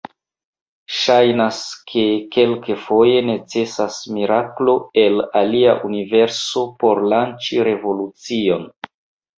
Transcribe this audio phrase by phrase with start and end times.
[0.99, 1.59] Ŝajnas,
[1.91, 2.05] ke
[2.37, 8.69] kelkfoje necesas miraklo el alia universo por lanĉi revolucion.